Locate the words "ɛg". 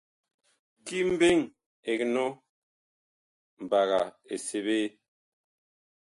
1.91-1.99, 4.33-4.87